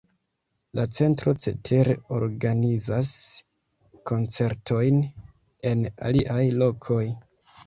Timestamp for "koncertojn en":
4.13-5.87